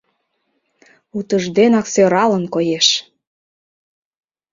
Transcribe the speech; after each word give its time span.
Утыжденак 1.17 1.85
сӧралын 1.93 2.45
коеш. 2.53 2.87